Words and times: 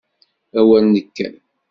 A 0.59 0.61
wer 0.67 0.83
nekker! 0.91 1.33